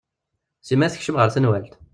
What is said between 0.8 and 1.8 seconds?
tekcem ɣer tnawalt.